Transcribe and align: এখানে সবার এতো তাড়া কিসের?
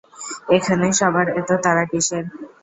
এখানে 0.49 0.87
সবার 0.99 1.27
এতো 1.39 1.55
তাড়া 1.63 1.83
কিসের? 1.91 2.25